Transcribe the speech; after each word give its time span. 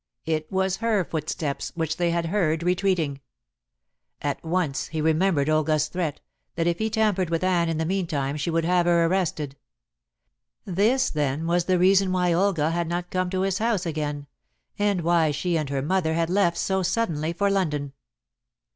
It 0.25 0.51
was 0.51 0.77
her 0.77 1.05
footsteps 1.05 1.71
which 1.75 1.97
they 1.97 2.09
had 2.09 2.25
heard 2.25 2.63
retreating. 2.63 3.21
At 4.19 4.43
once 4.43 4.87
he 4.87 4.99
remembered 4.99 5.47
Olga's 5.47 5.89
threat, 5.89 6.21
that 6.55 6.65
if 6.65 6.79
he 6.79 6.89
tampered 6.89 7.29
with 7.29 7.43
Anne 7.43 7.69
in 7.69 7.77
the 7.77 7.85
meantime 7.85 8.35
she 8.35 8.49
would 8.49 8.65
have 8.65 8.87
her 8.87 9.05
arrested. 9.05 9.55
This, 10.65 11.11
then, 11.11 11.45
was 11.45 11.65
the 11.65 11.77
reason 11.77 12.11
why 12.11 12.33
Olga 12.33 12.71
had 12.71 12.87
not 12.87 13.11
come 13.11 13.29
to 13.29 13.41
his 13.41 13.59
house 13.59 13.85
again, 13.85 14.25
and 14.79 15.01
why 15.01 15.29
she 15.29 15.55
and 15.55 15.69
her 15.69 15.83
mother 15.83 16.15
had 16.15 16.31
left 16.31 16.57
so 16.57 16.81
suddenly 16.81 17.31
for 17.31 17.51
London. 17.51 17.93